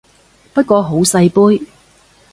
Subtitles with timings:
[0.55, 1.67] 不過好細杯